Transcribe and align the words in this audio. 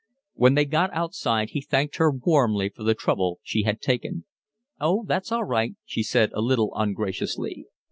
When 0.33 0.55
they 0.55 0.65
got 0.65 0.91
outside 0.93 1.51
he 1.51 1.61
thanked 1.61 1.97
her 1.97 2.09
warmly 2.09 2.69
for 2.69 2.81
the 2.81 2.95
trouble 2.95 3.39
she 3.43 3.61
had 3.65 3.79
taken. 3.81 4.25
"Oh, 4.79 5.05
that's 5.05 5.31
all 5.31 5.43
right," 5.45 5.75
she 5.85 6.01
said, 6.01 6.31
a 6.33 6.41
little 6.41 6.73
ungraciously. 6.75 7.67